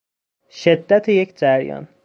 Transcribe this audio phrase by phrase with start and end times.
[0.49, 1.87] شدت یک جریان